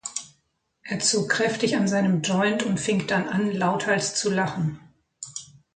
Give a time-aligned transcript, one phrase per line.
[0.81, 4.79] Er zog kräftig an seinem Joint und fing dann an lauthals zu lachen.